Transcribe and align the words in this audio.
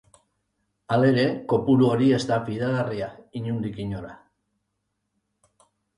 Halere, 0.95 1.25
kopuru 1.51 1.89
hori 1.95 2.09
ez 2.17 2.21
da 2.31 2.39
fidagarria, 2.47 3.11
inondik 3.41 3.77
inora. 3.87 4.17